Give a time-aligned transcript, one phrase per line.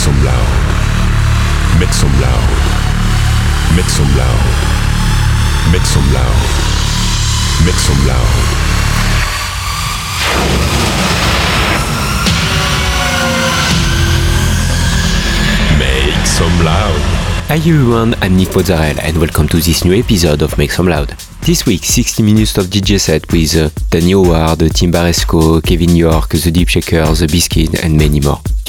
[0.00, 1.78] Some loud.
[1.78, 2.48] Make some loud.
[3.76, 4.40] Make some loud.
[5.70, 6.40] Make some loud.
[7.66, 8.30] Make some loud.
[15.78, 17.00] Make some loud.
[17.48, 21.10] Hi everyone, I'm Nick Mozzarella and welcome to this new episode of Make Some Loud.
[21.42, 26.30] This week, 60 minutes of DJ set with uh, Danny Howard, Tim Baresko, Kevin York,
[26.30, 28.40] The Deep Shaker, The Biscuit and many more.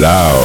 [0.00, 0.39] Blau.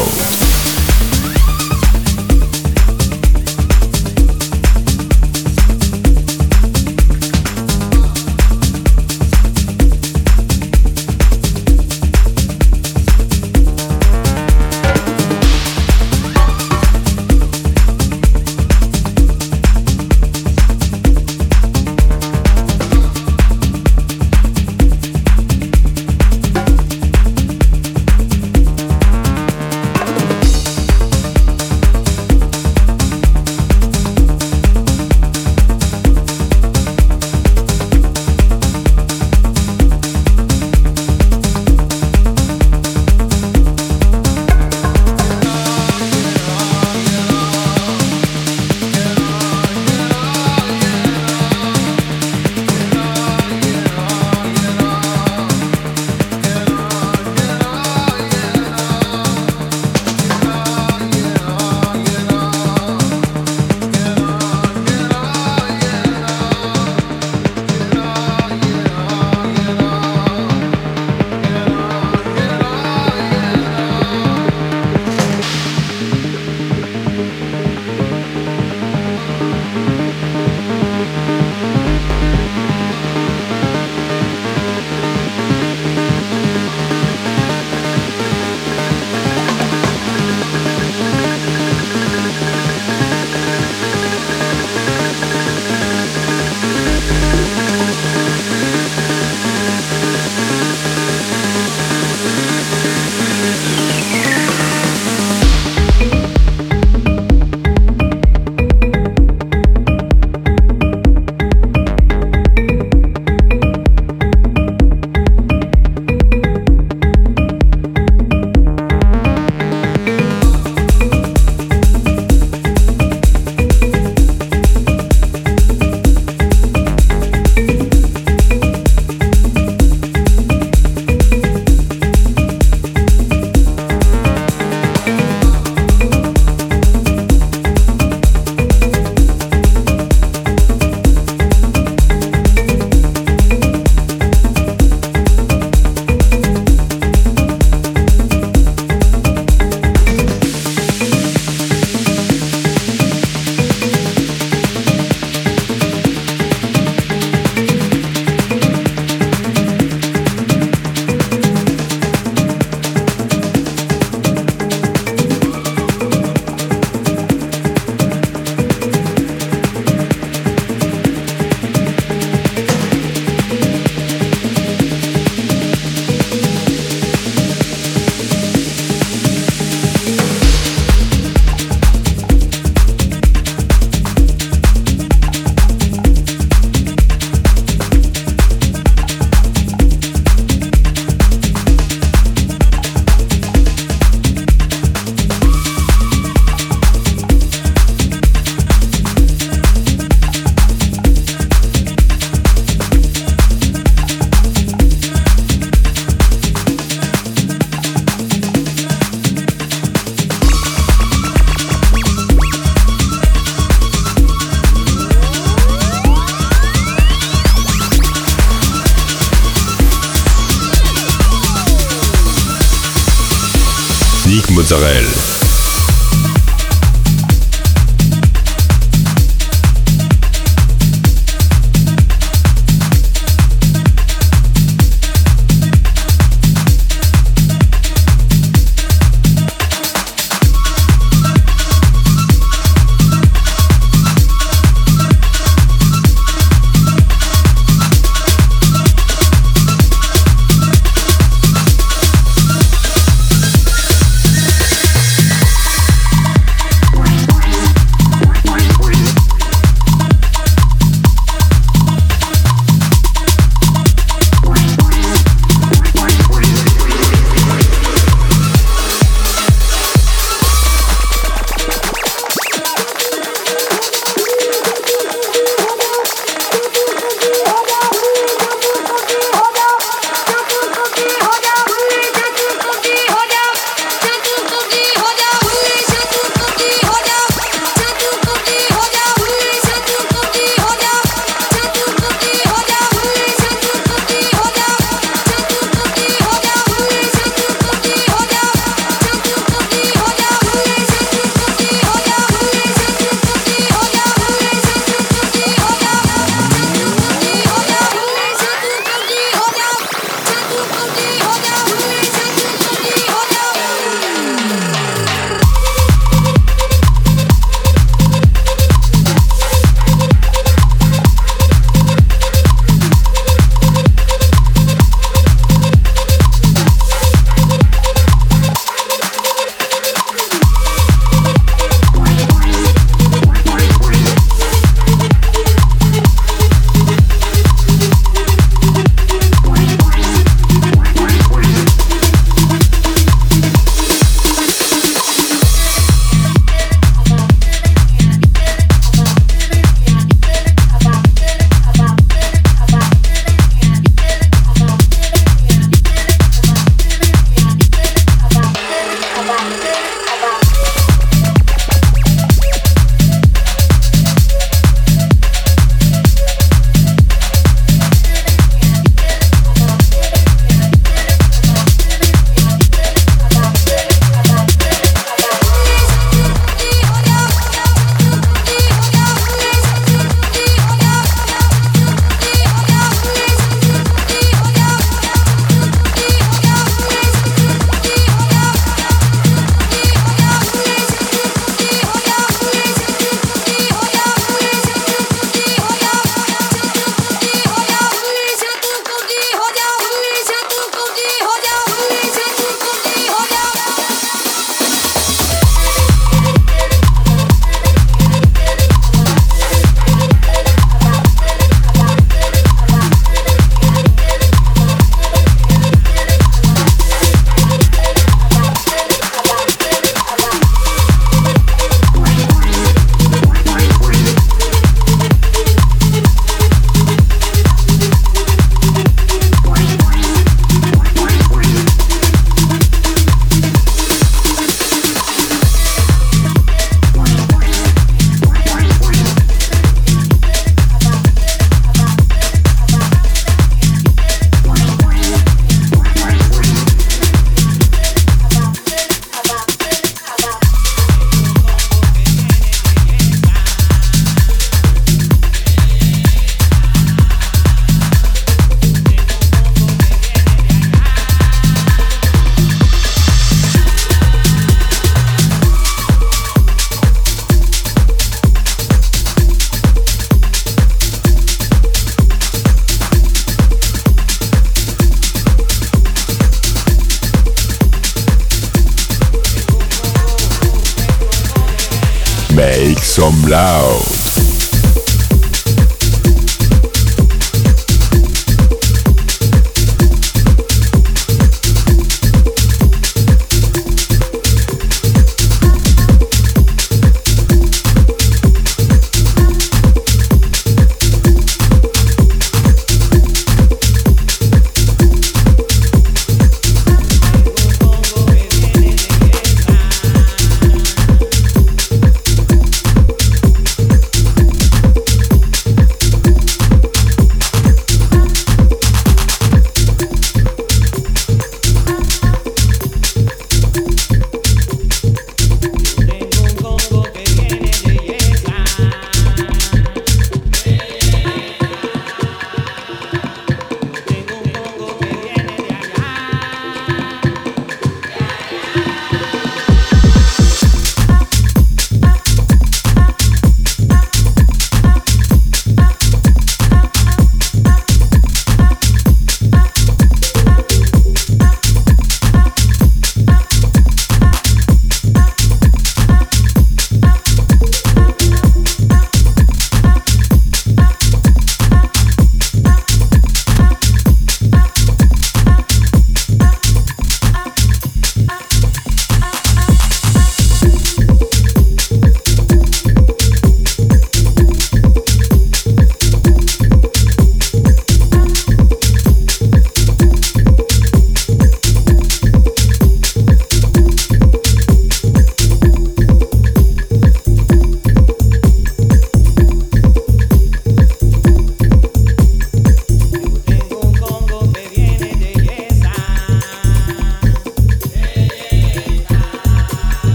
[483.56, 484.05] Some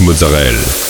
[0.00, 0.83] Mozzarella.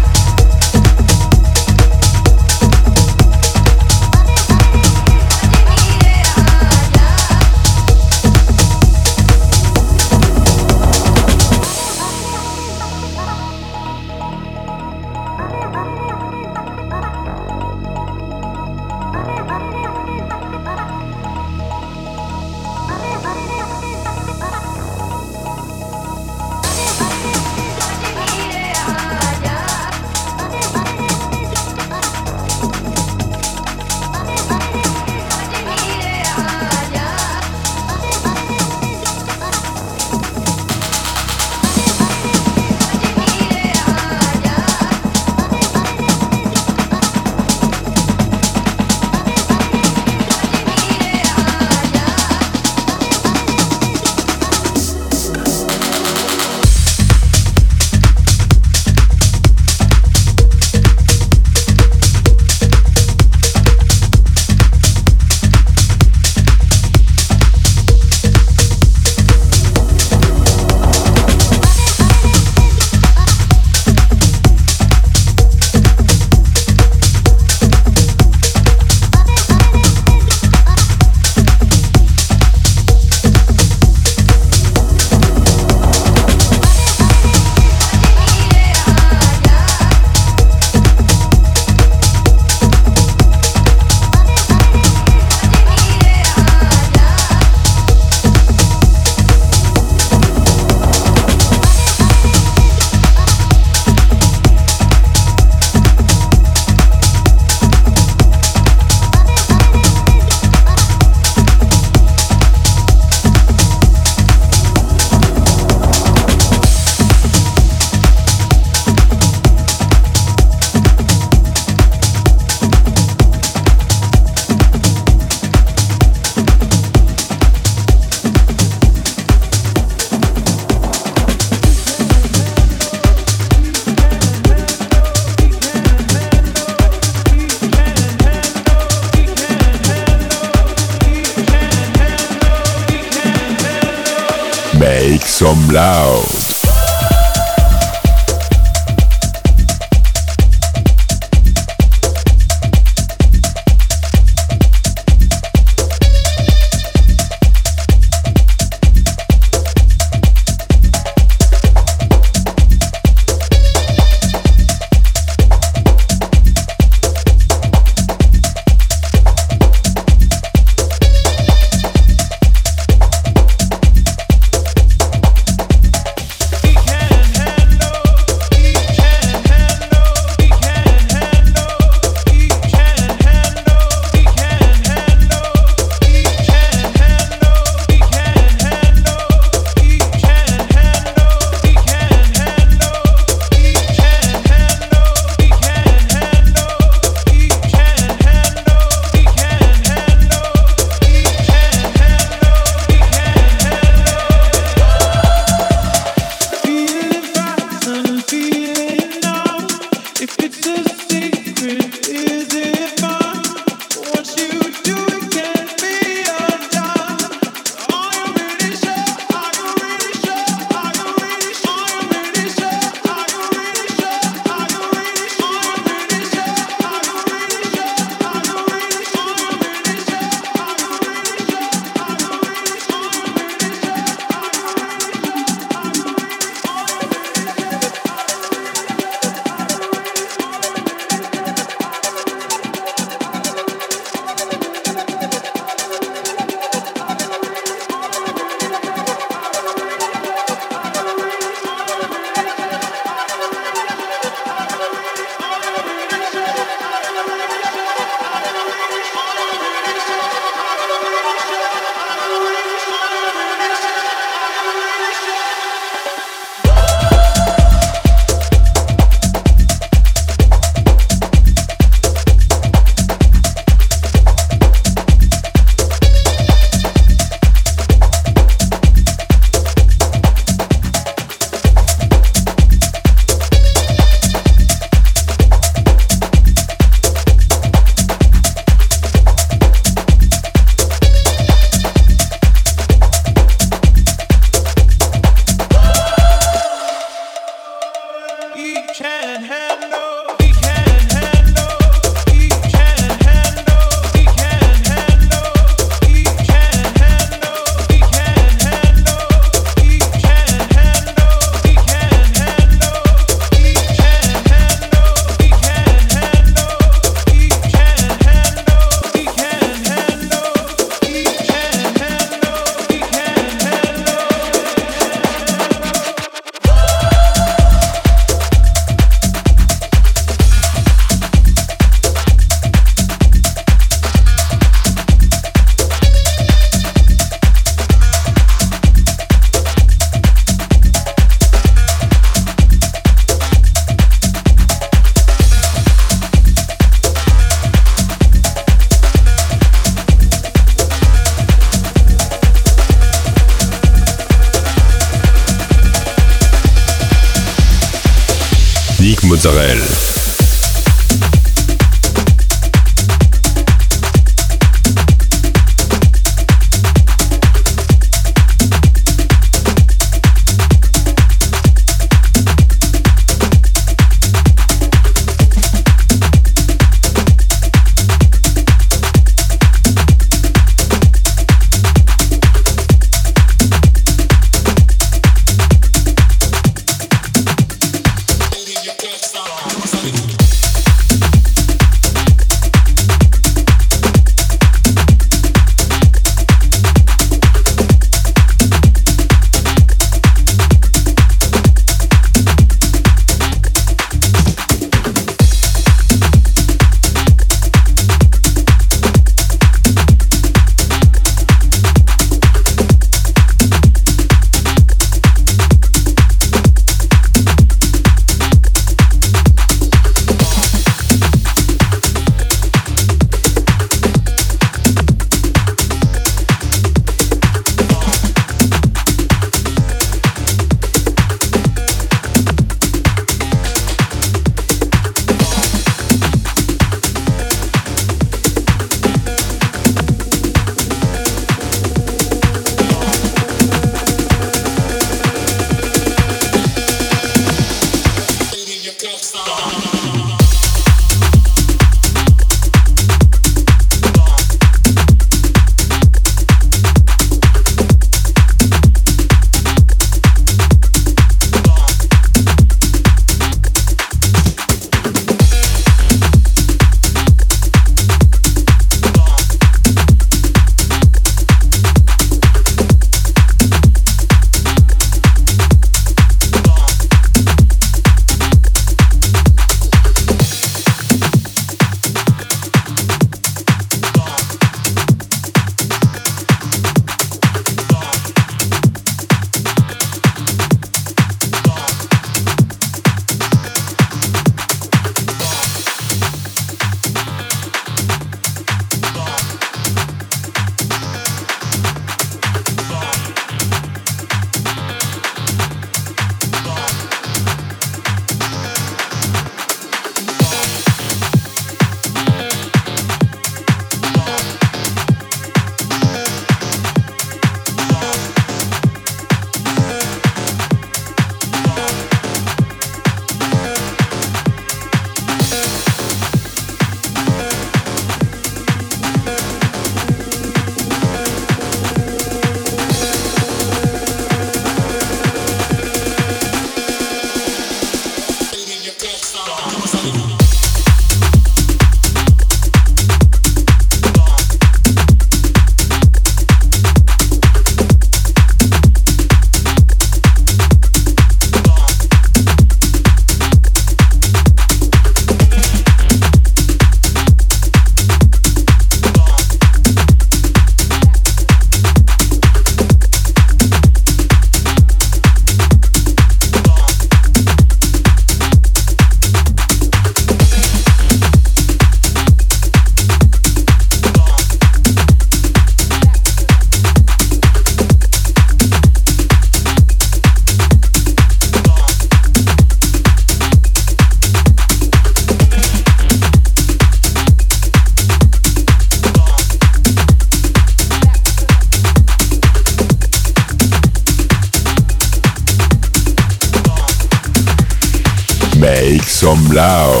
[599.51, 600.00] Blau.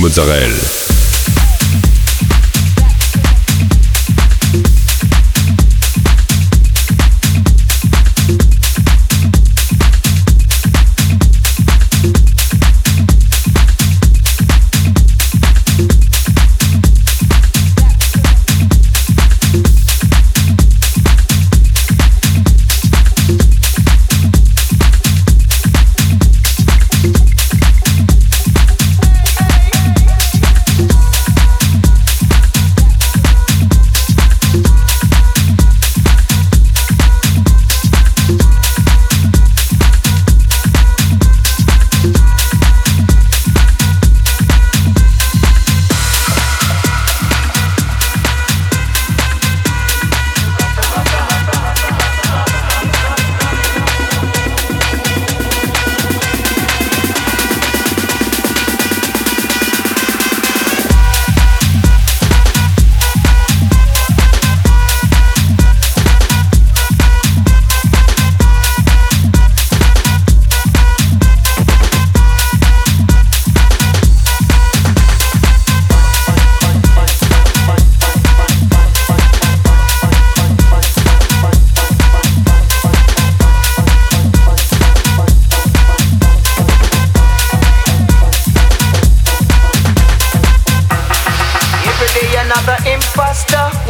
[0.00, 0.79] Mozzarella.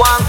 [0.01, 0.25] Juan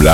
[0.00, 0.08] Make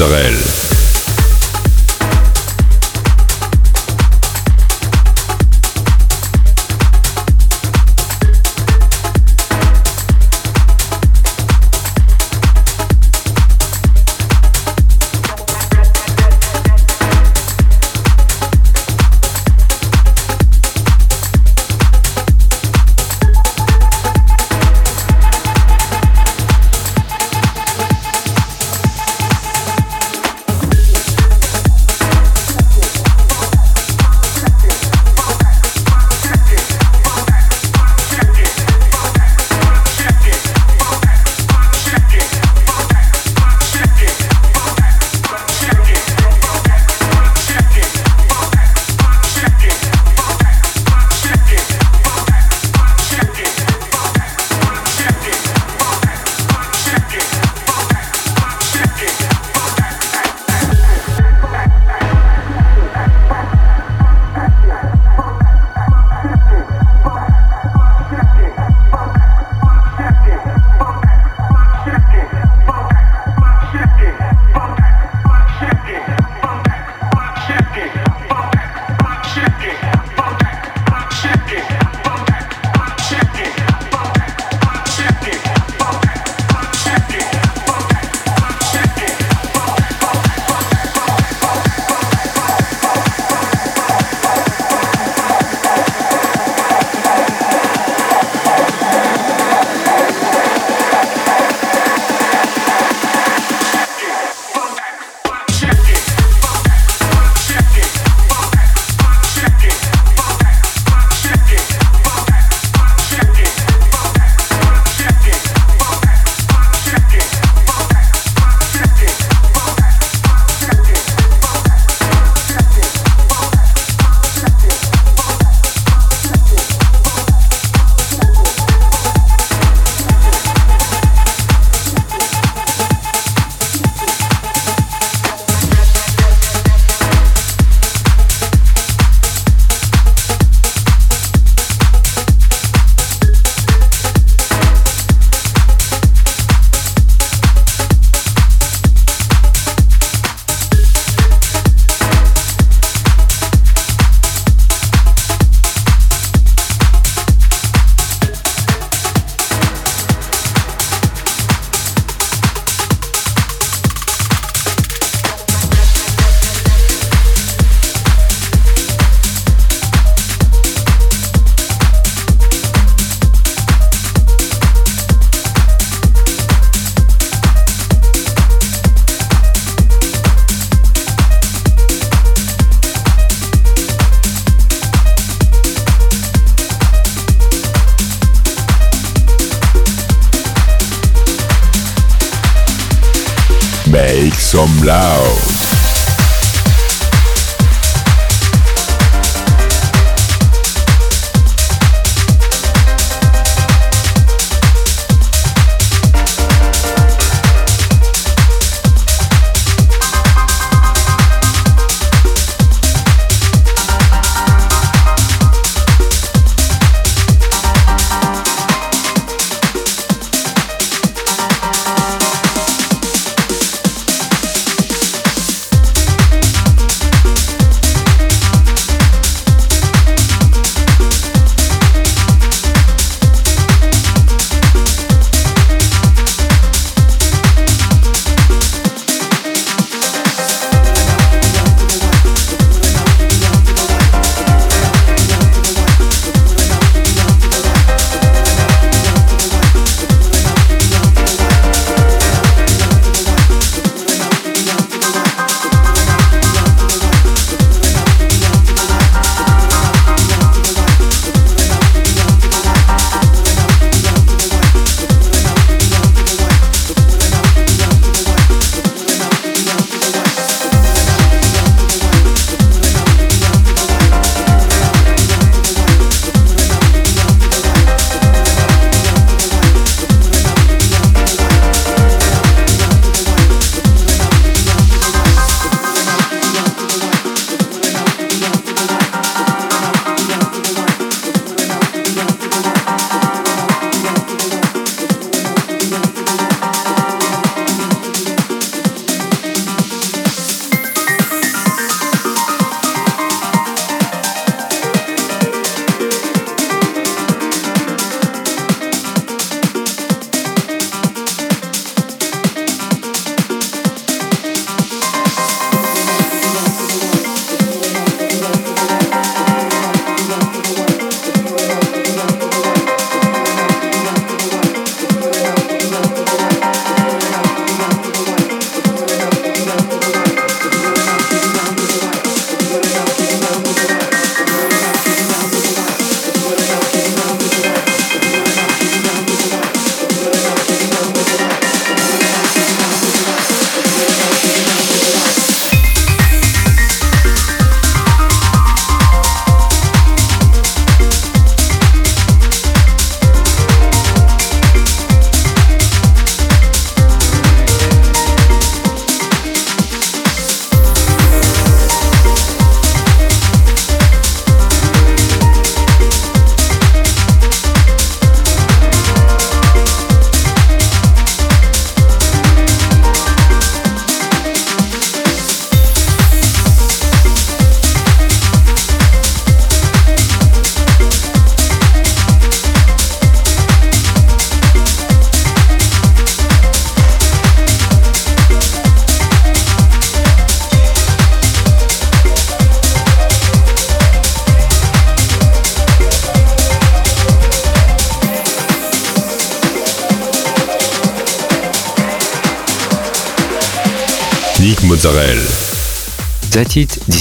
[0.00, 0.69] Mozzarella.